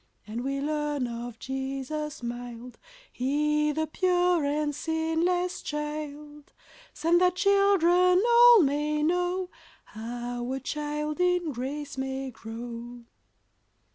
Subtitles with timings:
[0.25, 2.79] And we learn of Jesus mild,
[3.13, 6.53] He the pure and sinless child,
[6.91, 9.51] Sent that children all may know
[9.85, 13.03] How a child in grace may grow.